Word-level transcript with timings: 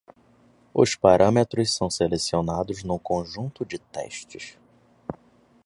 Os 0.73 0.95
parâmetros 0.95 1.75
são 1.75 1.87
selecionados 1.87 2.81
no 2.83 2.97
conjunto 2.97 3.63
de 3.63 3.77
testes. 3.77 4.57